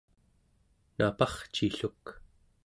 [0.97, 2.05] naparcilluk